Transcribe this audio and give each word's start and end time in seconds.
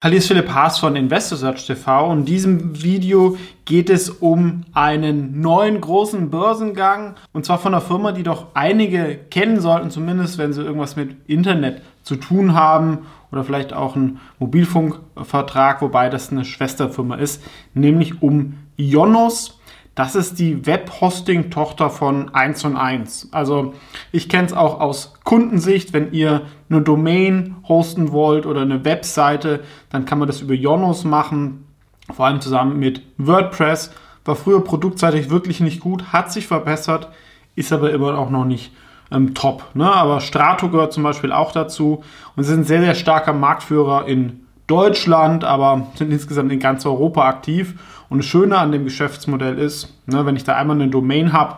Hallo, 0.00 0.14
ist 0.14 0.28
Philipp 0.28 0.48
Haas 0.50 0.78
von 0.78 0.94
InvestorSearch 0.94 1.66
TV 1.66 2.08
und 2.08 2.20
in 2.20 2.24
diesem 2.24 2.84
Video 2.84 3.36
geht 3.64 3.90
es 3.90 4.08
um 4.08 4.62
einen 4.72 5.40
neuen 5.40 5.80
großen 5.80 6.30
Börsengang 6.30 7.16
und 7.32 7.44
zwar 7.44 7.58
von 7.58 7.74
einer 7.74 7.80
Firma, 7.80 8.12
die 8.12 8.22
doch 8.22 8.46
einige 8.54 9.18
kennen 9.28 9.60
sollten, 9.60 9.90
zumindest 9.90 10.38
wenn 10.38 10.52
sie 10.52 10.62
irgendwas 10.62 10.94
mit 10.94 11.16
Internet 11.28 11.82
zu 12.04 12.14
tun 12.14 12.54
haben 12.54 13.06
oder 13.32 13.42
vielleicht 13.42 13.72
auch 13.72 13.96
einen 13.96 14.20
Mobilfunkvertrag, 14.38 15.82
wobei 15.82 16.08
das 16.10 16.30
eine 16.30 16.44
Schwesterfirma 16.44 17.16
ist, 17.16 17.42
nämlich 17.74 18.22
um 18.22 18.54
Ionos. 18.76 19.57
Das 19.98 20.14
ist 20.14 20.38
die 20.38 20.64
Web-Hosting-Tochter 20.64 21.90
von 21.90 22.32
1 22.32 22.64
und 22.66 22.76
1. 22.76 23.30
Also 23.32 23.74
ich 24.12 24.28
kenne 24.28 24.46
es 24.46 24.52
auch 24.52 24.78
aus 24.78 25.14
Kundensicht, 25.24 25.92
wenn 25.92 26.12
ihr 26.12 26.42
eine 26.70 26.82
Domain 26.82 27.56
hosten 27.66 28.12
wollt 28.12 28.46
oder 28.46 28.60
eine 28.60 28.84
Webseite, 28.84 29.58
dann 29.90 30.04
kann 30.04 30.20
man 30.20 30.28
das 30.28 30.40
über 30.40 30.54
Yonos 30.54 31.02
machen, 31.02 31.66
vor 32.14 32.26
allem 32.26 32.40
zusammen 32.40 32.78
mit 32.78 33.02
WordPress. 33.16 33.90
War 34.24 34.36
früher 34.36 34.62
produktseitig 34.62 35.30
wirklich 35.30 35.58
nicht 35.58 35.80
gut, 35.80 36.12
hat 36.12 36.30
sich 36.30 36.46
verbessert, 36.46 37.08
ist 37.56 37.72
aber 37.72 37.90
immer 37.90 38.16
auch 38.16 38.30
noch 38.30 38.44
nicht 38.44 38.70
ähm, 39.10 39.34
top. 39.34 39.64
Ne? 39.74 39.92
Aber 39.92 40.20
Strato 40.20 40.68
gehört 40.68 40.92
zum 40.92 41.02
Beispiel 41.02 41.32
auch 41.32 41.50
dazu 41.50 42.04
und 42.36 42.44
sind 42.44 42.68
sehr, 42.68 42.82
sehr 42.82 42.94
starker 42.94 43.32
Marktführer 43.32 44.06
in 44.06 44.46
Deutschland, 44.68 45.42
aber 45.42 45.88
sind 45.96 46.12
insgesamt 46.12 46.52
in 46.52 46.60
ganz 46.60 46.86
Europa 46.86 47.26
aktiv. 47.26 47.74
Und 48.08 48.18
das 48.18 48.26
Schöne 48.26 48.58
an 48.58 48.70
dem 48.70 48.84
Geschäftsmodell 48.84 49.58
ist, 49.58 49.98
ne, 50.06 50.24
wenn 50.24 50.36
ich 50.36 50.44
da 50.44 50.54
einmal 50.54 50.76
eine 50.76 50.88
Domain 50.88 51.32
habe 51.32 51.56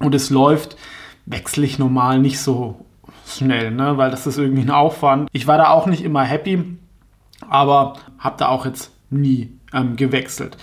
und 0.00 0.14
es 0.14 0.30
läuft, 0.30 0.76
wechsle 1.26 1.66
ich 1.66 1.78
normal 1.78 2.20
nicht 2.20 2.40
so 2.40 2.86
schnell, 3.26 3.70
ne, 3.70 3.98
weil 3.98 4.10
das 4.10 4.26
ist 4.26 4.38
irgendwie 4.38 4.62
ein 4.62 4.70
Aufwand. 4.70 5.28
Ich 5.32 5.46
war 5.46 5.58
da 5.58 5.68
auch 5.70 5.86
nicht 5.86 6.02
immer 6.02 6.22
happy, 6.22 6.78
aber 7.48 7.94
habe 8.18 8.36
da 8.38 8.48
auch 8.48 8.64
jetzt 8.64 8.92
nie 9.10 9.52
ähm, 9.72 9.96
gewechselt. 9.96 10.56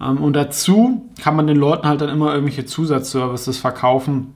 Ähm, 0.00 0.18
und 0.18 0.34
dazu 0.34 1.10
kann 1.20 1.36
man 1.36 1.46
den 1.46 1.56
Leuten 1.56 1.86
halt 1.86 2.00
dann 2.00 2.08
immer 2.08 2.32
irgendwelche 2.32 2.66
Zusatzservices 2.66 3.58
verkaufen, 3.58 4.34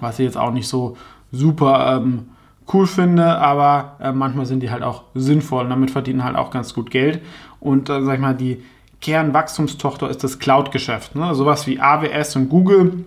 was 0.00 0.18
ich 0.18 0.24
jetzt 0.24 0.36
auch 0.38 0.52
nicht 0.52 0.68
so 0.68 0.96
super 1.32 1.96
ähm, 1.96 2.28
cool 2.72 2.86
finde, 2.86 3.38
aber 3.38 3.96
äh, 4.00 4.12
manchmal 4.12 4.46
sind 4.46 4.60
die 4.60 4.70
halt 4.70 4.82
auch 4.82 5.04
sinnvoll 5.14 5.64
und 5.64 5.70
damit 5.70 5.90
verdienen 5.90 6.24
halt 6.24 6.36
auch 6.36 6.50
ganz 6.50 6.74
gut 6.74 6.90
Geld. 6.90 7.20
Und 7.60 7.88
äh, 7.88 8.02
sag 8.02 8.14
ich 8.14 8.20
mal, 8.20 8.34
die 8.34 8.62
Kernwachstumstochter 9.00 10.08
ist 10.08 10.24
das 10.24 10.38
Cloud-Geschäft. 10.38 11.14
Ne? 11.14 11.34
Sowas 11.34 11.66
wie 11.66 11.80
AWS 11.80 12.36
und 12.36 12.48
Google, 12.48 13.04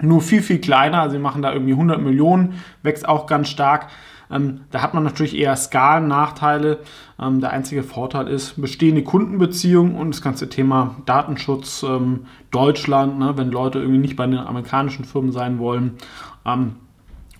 nur 0.00 0.20
viel, 0.20 0.42
viel 0.42 0.60
kleiner. 0.60 1.10
Sie 1.10 1.18
machen 1.18 1.42
da 1.42 1.52
irgendwie 1.52 1.72
100 1.72 2.00
Millionen, 2.00 2.60
wächst 2.82 3.08
auch 3.08 3.26
ganz 3.26 3.48
stark. 3.48 3.88
Ähm, 4.30 4.62
da 4.70 4.82
hat 4.82 4.94
man 4.94 5.04
natürlich 5.04 5.36
eher 5.36 5.54
Skalen-Nachteile. 5.56 6.78
Ähm, 7.20 7.40
der 7.40 7.50
einzige 7.50 7.82
Vorteil 7.82 8.28
ist 8.28 8.60
bestehende 8.60 9.02
Kundenbeziehungen 9.02 9.96
und 9.96 10.10
das 10.10 10.22
ganze 10.22 10.48
Thema 10.48 10.96
Datenschutz 11.06 11.82
ähm, 11.82 12.26
Deutschland, 12.50 13.18
ne? 13.18 13.36
wenn 13.36 13.50
Leute 13.50 13.78
irgendwie 13.78 13.98
nicht 13.98 14.16
bei 14.16 14.26
den 14.26 14.38
amerikanischen 14.38 15.04
Firmen 15.04 15.32
sein 15.32 15.58
wollen. 15.58 15.98
Ähm, 16.46 16.76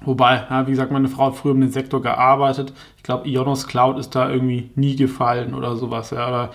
Wobei, 0.04 0.44
ja, 0.50 0.66
wie 0.66 0.70
gesagt, 0.70 0.92
meine 0.92 1.08
Frau 1.08 1.26
hat 1.26 1.36
früher 1.36 1.54
in 1.54 1.60
dem 1.60 1.70
Sektor 1.70 2.02
gearbeitet. 2.02 2.72
Ich 2.96 3.02
glaube, 3.02 3.28
Ionos 3.28 3.66
Cloud 3.66 3.98
ist 3.98 4.14
da 4.14 4.30
irgendwie 4.30 4.70
nie 4.74 4.96
gefallen 4.96 5.54
oder 5.54 5.76
sowas. 5.76 6.10
Ja. 6.10 6.28
Oder 6.28 6.50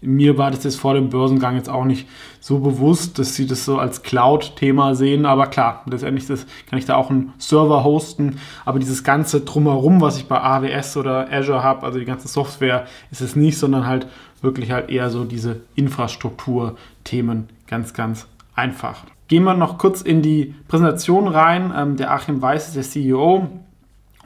mir 0.00 0.38
war 0.38 0.50
das 0.50 0.64
jetzt 0.64 0.78
vor 0.78 0.94
dem 0.94 1.08
Börsengang 1.08 1.56
jetzt 1.56 1.68
auch 1.68 1.84
nicht 1.84 2.06
so 2.40 2.60
bewusst, 2.60 3.18
dass 3.18 3.34
sie 3.34 3.46
das 3.46 3.64
so 3.64 3.78
als 3.78 4.02
Cloud-Thema 4.02 4.94
sehen. 4.94 5.26
Aber 5.26 5.46
klar, 5.46 5.82
letztendlich 5.86 6.26
das, 6.26 6.46
kann 6.68 6.78
ich 6.78 6.84
da 6.84 6.96
auch 6.96 7.10
einen 7.10 7.32
Server 7.38 7.84
hosten. 7.84 8.38
Aber 8.64 8.78
dieses 8.78 9.02
ganze 9.02 9.40
Drumherum, 9.40 10.00
was 10.00 10.18
ich 10.18 10.26
bei 10.26 10.40
AWS 10.40 10.96
oder 10.96 11.32
Azure 11.32 11.62
habe, 11.62 11.84
also 11.84 11.98
die 11.98 12.04
ganze 12.04 12.28
Software, 12.28 12.86
ist 13.10 13.20
es 13.20 13.34
nicht, 13.36 13.58
sondern 13.58 13.86
halt 13.86 14.06
wirklich 14.40 14.70
halt 14.70 14.88
eher 14.90 15.10
so 15.10 15.24
diese 15.24 15.60
Infrastruktur-Themen. 15.74 17.48
Ganz, 17.66 17.92
ganz 17.92 18.26
einfach. 18.58 19.04
Gehen 19.28 19.44
wir 19.44 19.54
noch 19.54 19.78
kurz 19.78 20.02
in 20.02 20.20
die 20.20 20.54
Präsentation 20.68 21.28
rein. 21.28 21.72
Ähm, 21.76 21.96
der 21.96 22.12
Achim 22.12 22.42
Weiß 22.42 22.68
ist 22.68 22.76
der 22.76 22.82
CEO 22.82 23.48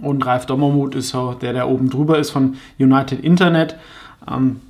und 0.01 0.27
Ralf 0.27 0.47
Dommermuth 0.47 0.95
ist 0.95 1.15
der, 1.15 1.53
der 1.53 1.69
oben 1.69 1.91
drüber 1.91 2.19
ist 2.19 2.31
von 2.31 2.57
United 2.79 3.21
Internet. 3.21 3.77
Ähm, 4.29 4.61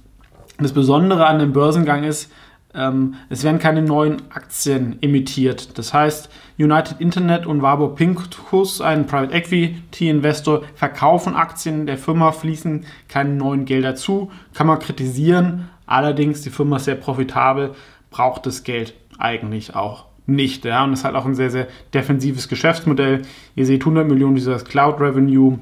das 0.58 0.72
Besondere 0.72 1.26
an 1.26 1.38
dem 1.38 1.52
Börsengang 1.52 2.04
ist, 2.04 2.30
ähm, 2.74 3.14
es 3.28 3.44
werden 3.44 3.58
keine 3.58 3.82
neuen 3.82 4.22
Aktien 4.30 4.96
emittiert. 5.02 5.76
Das 5.78 5.92
heißt, 5.92 6.30
United 6.58 7.00
Internet 7.00 7.46
und 7.46 7.60
Warburg 7.60 7.96
Pincus, 7.96 8.80
ein 8.80 9.06
Private 9.06 9.34
Equity 9.34 10.08
Investor, 10.08 10.62
verkaufen 10.74 11.34
Aktien 11.34 11.86
der 11.86 11.98
Firma, 11.98 12.32
fließen 12.32 12.86
keine 13.08 13.30
neuen 13.30 13.66
Gelder 13.66 13.94
zu. 13.94 14.30
Kann 14.54 14.66
man 14.66 14.78
kritisieren. 14.78 15.68
Allerdings, 15.86 16.40
die 16.40 16.50
Firma 16.50 16.76
ist 16.76 16.86
sehr 16.86 16.94
profitabel, 16.94 17.74
braucht 18.10 18.46
das 18.46 18.64
Geld 18.64 18.94
eigentlich 19.22 19.74
auch 19.74 20.06
nicht. 20.26 20.64
Ja? 20.64 20.84
Und 20.84 20.92
es 20.92 21.04
hat 21.04 21.14
auch 21.14 21.26
ein 21.26 21.34
sehr, 21.34 21.50
sehr 21.50 21.68
defensives 21.94 22.48
Geschäftsmodell. 22.48 23.22
Ihr 23.54 23.66
seht 23.66 23.82
100 23.82 24.06
Millionen 24.06 24.34
dieses 24.34 24.64
Cloud 24.64 25.00
Revenue, 25.00 25.58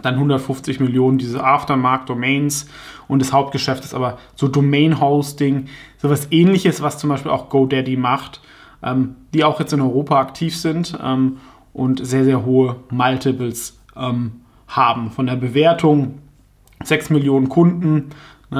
dann 0.00 0.14
150 0.14 0.80
Millionen 0.80 1.18
diese 1.18 1.44
Aftermarket 1.44 2.08
Domains 2.08 2.68
und 3.08 3.20
das 3.20 3.32
Hauptgeschäft 3.32 3.84
ist 3.84 3.94
aber 3.94 4.18
so 4.34 4.48
Domain 4.48 5.00
Hosting, 5.00 5.66
sowas 5.98 6.28
ähnliches, 6.30 6.80
was 6.80 6.98
zum 6.98 7.10
Beispiel 7.10 7.30
auch 7.30 7.50
GoDaddy 7.50 7.96
macht, 7.96 8.40
ähm, 8.82 9.16
die 9.34 9.44
auch 9.44 9.60
jetzt 9.60 9.74
in 9.74 9.82
Europa 9.82 10.18
aktiv 10.18 10.56
sind 10.56 10.98
ähm, 11.02 11.36
und 11.74 12.04
sehr, 12.04 12.24
sehr 12.24 12.44
hohe 12.46 12.76
Multiples 12.90 13.78
ähm, 13.96 14.40
haben. 14.66 15.10
Von 15.10 15.26
der 15.26 15.36
Bewertung 15.36 16.20
6 16.82 17.10
Millionen 17.10 17.50
Kunden, 17.50 18.10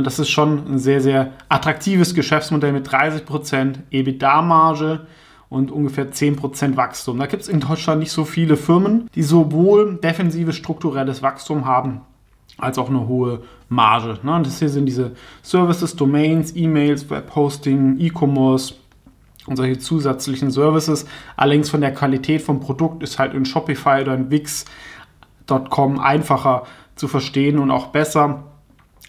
das 0.00 0.18
ist 0.18 0.30
schon 0.30 0.66
ein 0.66 0.78
sehr, 0.78 1.00
sehr 1.00 1.32
attraktives 1.48 2.14
Geschäftsmodell 2.14 2.72
mit 2.72 2.88
30% 2.88 3.74
EBITDA-Marge 3.90 5.06
und 5.50 5.70
ungefähr 5.70 6.10
10% 6.10 6.76
Wachstum. 6.76 7.18
Da 7.18 7.26
gibt 7.26 7.42
es 7.42 7.48
in 7.48 7.60
Deutschland 7.60 8.00
nicht 8.00 8.10
so 8.10 8.24
viele 8.24 8.56
Firmen, 8.56 9.10
die 9.14 9.22
sowohl 9.22 9.96
defensives 10.02 10.56
strukturelles 10.56 11.22
Wachstum 11.22 11.66
haben, 11.66 12.00
als 12.56 12.78
auch 12.78 12.88
eine 12.88 13.06
hohe 13.06 13.42
Marge. 13.68 14.18
Und 14.22 14.46
das 14.46 14.60
hier 14.60 14.70
sind 14.70 14.86
diese 14.86 15.12
Services, 15.42 15.94
Domains, 15.94 16.56
E-Mails, 16.56 17.10
Webhosting, 17.10 17.98
E-Commerce 17.98 18.74
und 19.46 19.56
solche 19.56 19.78
zusätzlichen 19.78 20.50
Services. 20.50 21.04
Allerdings 21.36 21.68
von 21.68 21.82
der 21.82 21.92
Qualität 21.92 22.40
vom 22.40 22.60
Produkt 22.60 23.02
ist 23.02 23.18
halt 23.18 23.34
in 23.34 23.44
Shopify 23.44 24.00
oder 24.00 24.14
in 24.14 24.30
Wix.com 24.30 25.98
einfacher 26.00 26.62
zu 26.96 27.08
verstehen 27.08 27.58
und 27.58 27.70
auch 27.70 27.88
besser. 27.88 28.44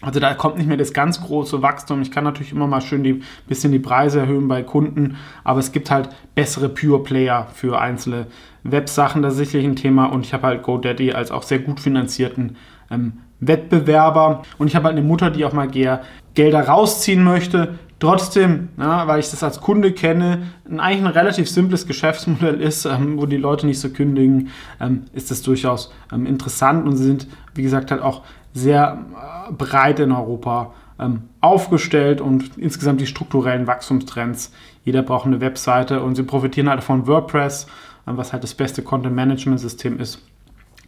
Also 0.00 0.20
da 0.20 0.34
kommt 0.34 0.58
nicht 0.58 0.66
mehr 0.66 0.76
das 0.76 0.92
ganz 0.92 1.20
große 1.22 1.62
Wachstum. 1.62 2.02
Ich 2.02 2.10
kann 2.10 2.24
natürlich 2.24 2.52
immer 2.52 2.66
mal 2.66 2.80
schön 2.80 3.04
ein 3.04 3.22
bisschen 3.46 3.72
die 3.72 3.78
Preise 3.78 4.20
erhöhen 4.20 4.48
bei 4.48 4.62
Kunden, 4.62 5.16
aber 5.44 5.60
es 5.60 5.72
gibt 5.72 5.90
halt 5.90 6.08
bessere 6.34 6.68
Pure 6.68 7.02
Player 7.02 7.46
für 7.54 7.80
einzelne 7.80 8.26
Websachen. 8.64 9.22
Das 9.22 9.34
ist 9.34 9.38
sicherlich 9.38 9.66
ein 9.66 9.76
Thema 9.76 10.06
und 10.06 10.26
ich 10.26 10.34
habe 10.34 10.48
halt 10.48 10.62
GoDaddy 10.62 11.12
als 11.12 11.30
auch 11.30 11.42
sehr 11.42 11.60
gut 11.60 11.80
finanzierten 11.80 12.56
ähm, 12.90 13.14
Wettbewerber 13.40 14.42
und 14.58 14.66
ich 14.66 14.76
habe 14.76 14.86
halt 14.86 14.96
eine 14.96 15.06
Mutter, 15.06 15.30
die 15.30 15.44
auch 15.44 15.52
mal 15.52 15.68
gerne 15.68 16.02
Gelder 16.34 16.66
rausziehen 16.66 17.22
möchte. 17.22 17.78
Trotzdem, 18.00 18.68
ja, 18.76 19.06
weil 19.06 19.20
ich 19.20 19.30
das 19.30 19.42
als 19.42 19.60
Kunde 19.60 19.92
kenne, 19.92 20.42
eigentlich 20.76 21.00
ein 21.00 21.06
relativ 21.06 21.48
simples 21.48 21.86
Geschäftsmodell 21.86 22.60
ist, 22.60 22.84
ähm, 22.84 23.18
wo 23.18 23.24
die 23.24 23.36
Leute 23.36 23.66
nicht 23.66 23.78
so 23.78 23.88
kündigen, 23.88 24.50
ähm, 24.80 25.04
ist 25.14 25.30
das 25.30 25.42
durchaus 25.42 25.92
ähm, 26.12 26.26
interessant 26.26 26.86
und 26.86 26.96
sie 26.96 27.04
sind, 27.04 27.28
wie 27.54 27.62
gesagt, 27.62 27.90
halt 27.90 28.02
auch 28.02 28.22
sehr 28.54 29.04
äh, 29.48 29.52
breit 29.52 30.00
in 30.00 30.12
Europa 30.12 30.72
ähm, 30.98 31.24
aufgestellt 31.40 32.20
und 32.20 32.56
insgesamt 32.56 33.00
die 33.00 33.06
strukturellen 33.06 33.66
Wachstumstrends. 33.66 34.52
Jeder 34.84 35.02
braucht 35.02 35.26
eine 35.26 35.40
Webseite 35.40 36.02
und 36.02 36.14
sie 36.14 36.22
profitieren 36.22 36.70
halt 36.70 36.82
von 36.82 37.06
WordPress, 37.06 37.66
ähm, 38.06 38.16
was 38.16 38.32
halt 38.32 38.42
das 38.42 38.54
beste 38.54 38.82
Content-Management-System 38.82 39.98
ist. 39.98 40.22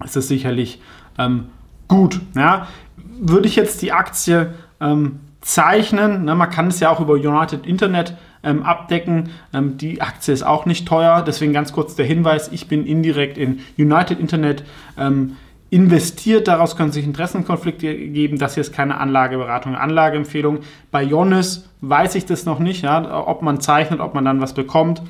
Ist 0.05 0.17
es 0.17 0.29
sicherlich 0.29 0.81
ähm, 1.19 1.47
gut. 1.89 2.21
Ja? 2.35 2.69
Würde 2.97 3.49
ich 3.49 3.57
jetzt 3.57 3.83
die 3.83 3.93
Aktie 3.93 4.55
ähm, 4.81 5.21
zeichnen, 5.41 6.25
ne, 6.25 6.35
man 6.35 6.51
kann 6.51 6.69
es 6.69 6.81
ja 6.81 6.91
auch 6.91 7.01
über 7.01 7.15
United 7.15 7.67
Internet 7.67 8.17
ähm, 8.43 8.63
abdecken. 8.63 9.31
Ähm, 9.53 9.79
die 9.79 10.01
Aktie 10.01 10.35
ist 10.35 10.43
auch 10.43 10.67
nicht 10.67 10.87
teuer, 10.87 11.23
deswegen 11.23 11.53
ganz 11.53 11.73
kurz 11.73 11.95
der 11.95 12.05
Hinweis, 12.05 12.49
ich 12.53 12.69
bin 12.69 12.85
indirekt 12.85 13.39
in 13.39 13.61
United 13.79 14.19
Internet 14.19 14.65
ähm, 14.99 15.37
investiert. 15.71 16.49
Daraus 16.49 16.77
können 16.77 16.93
sich 16.93 17.05
Interessenkonflikte 17.05 17.95
geben. 17.95 18.39
Das 18.39 18.55
hier 18.55 18.61
ist 18.61 18.73
keine 18.73 18.99
Anlageberatung, 18.99 19.75
Anlageempfehlung. 19.75 20.61
Bei 20.91 21.03
Jonas 21.03 21.69
weiß 21.81 22.15
ich 22.15 22.27
das 22.27 22.45
noch 22.45 22.59
nicht, 22.59 22.83
ja, 22.83 23.27
ob 23.27 23.43
man 23.43 23.61
zeichnet, 23.61 24.01
ob 24.01 24.15
man 24.15 24.25
dann 24.25 24.41
was 24.41 24.55
bekommt. 24.55 25.03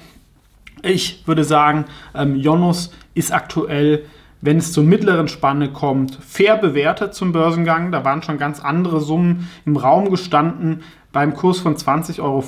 Ich 0.82 1.26
würde 1.26 1.44
sagen, 1.44 1.86
ähm, 2.14 2.36
Jonas 2.36 2.92
ist 3.14 3.32
aktuell, 3.32 4.04
wenn 4.40 4.58
es 4.58 4.72
zur 4.72 4.84
mittleren 4.84 5.28
Spanne 5.28 5.70
kommt, 5.72 6.18
fair 6.22 6.56
bewertet 6.56 7.14
zum 7.14 7.32
Börsengang. 7.32 7.90
Da 7.90 8.04
waren 8.04 8.22
schon 8.22 8.38
ganz 8.38 8.60
andere 8.60 9.00
Summen 9.00 9.50
im 9.64 9.76
Raum 9.76 10.10
gestanden. 10.10 10.82
Beim 11.12 11.34
Kurs 11.34 11.58
von 11.58 11.76
20,50 11.76 12.20
Euro 12.20 12.44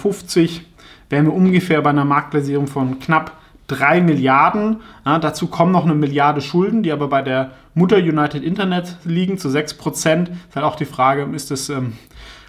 wären 1.10 1.26
wir 1.26 1.32
ungefähr 1.32 1.80
bei 1.80 1.90
einer 1.90 2.04
Marktbasierung 2.04 2.66
von 2.66 2.98
knapp 3.00 3.32
3 3.68 4.00
Milliarden. 4.00 4.80
Ja, 5.06 5.18
dazu 5.18 5.46
kommen 5.46 5.72
noch 5.72 5.84
eine 5.84 5.94
Milliarde 5.94 6.40
Schulden, 6.40 6.82
die 6.82 6.92
aber 6.92 7.08
bei 7.08 7.22
der 7.22 7.52
Mutter 7.74 7.96
United 7.98 8.42
Internet 8.42 8.96
liegen 9.04 9.38
zu 9.38 9.48
6 9.48 9.74
Prozent. 9.74 10.28
Ist 10.28 10.56
halt 10.56 10.66
auch 10.66 10.76
die 10.76 10.84
Frage, 10.84 11.28
ist 11.34 11.50
das 11.50 11.68
ähm, 11.68 11.92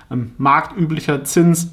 ähm, 0.09 0.31
marktüblicher 0.37 1.23
Zins? 1.23 1.71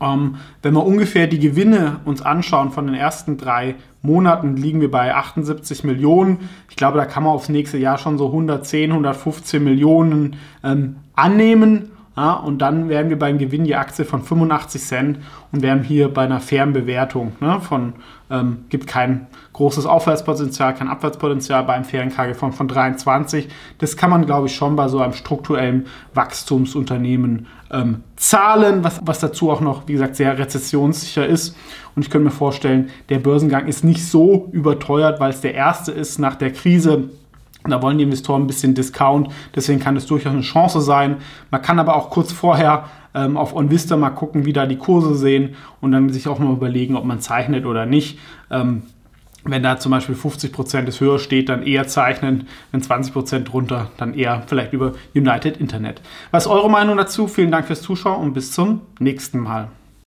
Ähm, 0.00 0.36
wenn 0.62 0.74
wir 0.74 0.84
ungefähr 0.84 1.26
die 1.26 1.38
Gewinne 1.38 2.00
uns 2.04 2.20
anschauen 2.20 2.70
von 2.70 2.86
den 2.86 2.94
ersten 2.94 3.38
drei 3.38 3.76
Monaten, 4.02 4.56
liegen 4.56 4.80
wir 4.80 4.90
bei 4.90 5.14
78 5.14 5.84
Millionen. 5.84 6.50
Ich 6.68 6.76
glaube, 6.76 6.98
da 6.98 7.06
kann 7.06 7.22
man 7.22 7.32
aufs 7.32 7.48
nächste 7.48 7.78
Jahr 7.78 7.98
schon 7.98 8.18
so 8.18 8.26
110, 8.26 8.90
115 8.90 9.62
Millionen 9.62 10.36
ähm, 10.62 10.96
annehmen. 11.14 11.92
Ja, 12.16 12.32
und 12.32 12.58
dann 12.58 12.88
wären 12.88 13.10
wir 13.10 13.18
beim 13.18 13.36
Gewinn 13.36 13.66
je 13.66 13.74
Aktie 13.74 14.06
von 14.06 14.22
85 14.22 14.82
Cent 14.82 15.18
und 15.52 15.60
wären 15.60 15.82
hier 15.82 16.12
bei 16.12 16.22
einer 16.22 16.40
fairen 16.40 16.72
Bewertung 16.72 17.32
ne, 17.40 17.60
von, 17.60 17.92
ähm, 18.30 18.64
gibt 18.70 18.86
kein 18.86 19.26
großes 19.52 19.84
Aufwärtspotenzial, 19.84 20.74
kein 20.74 20.88
Abwärtspotenzial 20.88 21.64
beim 21.64 21.84
fairen 21.84 22.08
KG 22.08 22.32
von, 22.32 22.52
von 22.52 22.68
23. 22.68 23.48
Das 23.76 23.98
kann 23.98 24.08
man, 24.08 24.24
glaube 24.24 24.46
ich, 24.46 24.54
schon 24.54 24.76
bei 24.76 24.88
so 24.88 24.98
einem 25.00 25.12
strukturellen 25.12 25.88
Wachstumsunternehmen 26.14 27.48
ähm, 27.70 28.02
zahlen, 28.16 28.82
was, 28.82 29.00
was 29.04 29.20
dazu 29.20 29.50
auch 29.50 29.60
noch, 29.60 29.86
wie 29.86 29.92
gesagt, 29.92 30.16
sehr 30.16 30.38
rezessionssicher 30.38 31.26
ist. 31.26 31.54
Und 31.94 32.02
ich 32.02 32.08
könnte 32.08 32.24
mir 32.24 32.30
vorstellen, 32.30 32.88
der 33.10 33.18
Börsengang 33.18 33.66
ist 33.66 33.84
nicht 33.84 34.06
so 34.06 34.48
überteuert, 34.52 35.20
weil 35.20 35.30
es 35.30 35.42
der 35.42 35.52
erste 35.52 35.92
ist 35.92 36.18
nach 36.18 36.36
der 36.36 36.52
Krise 36.52 37.10
da 37.70 37.82
wollen 37.82 37.98
die 37.98 38.04
Investoren 38.04 38.42
ein 38.42 38.46
bisschen 38.46 38.74
Discount, 38.74 39.28
deswegen 39.54 39.80
kann 39.80 39.96
es 39.96 40.06
durchaus 40.06 40.32
eine 40.32 40.42
Chance 40.42 40.80
sein. 40.80 41.16
Man 41.50 41.62
kann 41.62 41.78
aber 41.78 41.96
auch 41.96 42.10
kurz 42.10 42.32
vorher 42.32 42.84
ähm, 43.14 43.36
auf 43.36 43.54
OnVista 43.54 43.96
mal 43.96 44.10
gucken, 44.10 44.44
wie 44.44 44.52
da 44.52 44.66
die 44.66 44.76
Kurse 44.76 45.14
sehen 45.14 45.54
und 45.80 45.92
dann 45.92 46.10
sich 46.10 46.28
auch 46.28 46.38
mal 46.38 46.52
überlegen, 46.52 46.96
ob 46.96 47.04
man 47.04 47.20
zeichnet 47.20 47.66
oder 47.66 47.86
nicht. 47.86 48.18
Ähm, 48.50 48.82
wenn 49.48 49.62
da 49.62 49.78
zum 49.78 49.92
Beispiel 49.92 50.14
50% 50.14 50.86
ist 50.86 51.00
höher 51.00 51.18
steht, 51.18 51.48
dann 51.48 51.62
eher 51.62 51.86
zeichnen. 51.86 52.48
Wenn 52.72 52.82
20% 52.82 53.44
drunter, 53.44 53.90
dann 53.96 54.14
eher 54.14 54.42
vielleicht 54.46 54.72
über 54.72 54.94
United 55.14 55.58
Internet. 55.58 56.02
Was 56.30 56.46
ist 56.46 56.50
eure 56.50 56.68
Meinung 56.68 56.96
dazu? 56.96 57.28
Vielen 57.28 57.52
Dank 57.52 57.66
fürs 57.66 57.82
Zuschauen 57.82 58.22
und 58.22 58.34
bis 58.34 58.52
zum 58.52 58.80
nächsten 58.98 59.38
Mal. 59.38 59.68